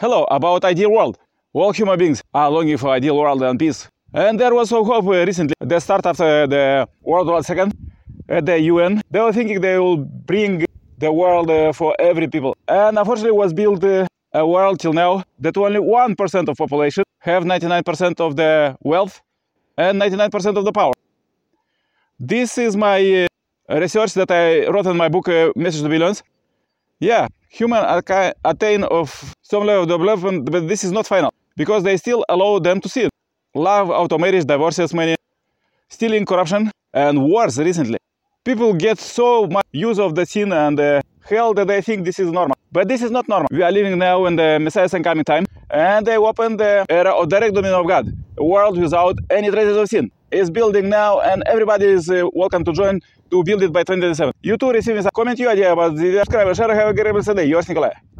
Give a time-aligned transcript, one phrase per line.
[0.00, 1.18] Hello, about ideal world.
[1.52, 3.88] All human beings are longing for ideal world and peace.
[4.14, 5.54] And there was some hope uh, recently.
[5.58, 7.72] The start of uh, the World War II
[8.28, 9.02] at the UN.
[9.10, 10.64] They were thinking they will bring
[10.98, 12.56] the world uh, for every people.
[12.68, 17.42] And unfortunately was built uh, a world till now that only 1% of population have
[17.42, 19.20] 99% of the wealth
[19.76, 20.92] and 99% of the power.
[22.20, 23.26] This is my
[23.68, 25.26] research that I wrote in my book,
[25.56, 26.22] Message to Billions.
[27.00, 27.84] Yeah, human
[28.44, 32.58] attain of some level of development, but this is not final because they still allow
[32.58, 33.10] them to it.
[33.54, 35.14] Love, auto marriage, divorces, money,
[35.88, 37.98] stealing, corruption, and wars recently.
[38.44, 42.18] People get so much use of the sin and uh, hell that they think this
[42.18, 42.56] is normal.
[42.72, 43.48] But this is not normal.
[43.52, 47.28] We are living now in the Messiah's coming time, and they open the era of
[47.28, 50.10] direct dominion of God, a world without any traces of sin.
[50.30, 53.00] Is building now, and everybody is uh, welcome to join
[53.30, 54.34] to build it by 2027.
[54.42, 57.46] You too receiving some comment your idea about the subscriber, share, have a great day.
[57.46, 57.92] Yours, Nikolai.